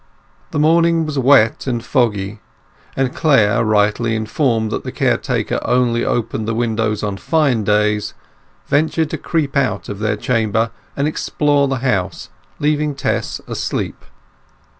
The 0.49 0.57
morning 0.57 1.05
was 1.05 1.19
wet 1.19 1.67
and 1.67 1.85
foggy, 1.85 2.39
and 2.95 3.13
Clare, 3.13 3.63
rightly 3.63 4.15
informed 4.15 4.71
that 4.71 4.83
the 4.83 4.91
caretaker 4.91 5.59
only 5.63 6.03
opened 6.03 6.47
the 6.47 6.55
windows 6.55 7.03
on 7.03 7.17
fine 7.17 7.63
days, 7.63 8.15
ventured 8.65 9.11
to 9.11 9.19
creep 9.19 9.55
out 9.55 9.89
of 9.89 9.99
their 9.99 10.17
chamber 10.17 10.71
and 10.97 11.07
explore 11.07 11.67
the 11.67 11.75
house, 11.85 12.29
leaving 12.57 12.95
Tess 12.95 13.41
asleep. 13.47 14.03